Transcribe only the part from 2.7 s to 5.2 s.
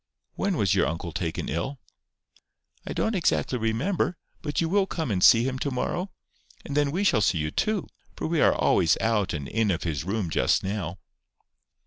"I don't exactly remember. But you will come